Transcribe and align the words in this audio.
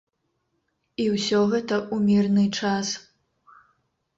І 1.03 1.05
ўсё 1.17 1.41
гэта 1.51 1.75
ў 1.81 1.97
мірны 2.07 2.45
час. 2.59 2.87